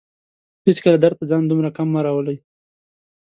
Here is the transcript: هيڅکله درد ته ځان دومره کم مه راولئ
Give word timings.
هيڅکله 0.65 0.97
درد 1.03 1.15
ته 1.19 1.25
ځان 1.29 1.43
دومره 1.45 1.69
کم 1.77 1.87
مه 1.93 2.01
راولئ 2.05 2.37